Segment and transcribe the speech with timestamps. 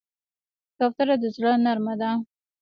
[0.77, 2.11] کوتره د زړه نرمه ده.